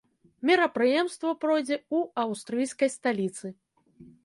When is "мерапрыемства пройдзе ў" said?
0.49-1.99